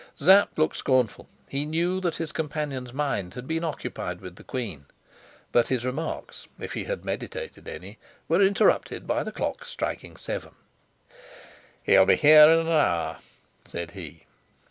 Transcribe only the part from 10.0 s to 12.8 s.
seven. "He'll be here in an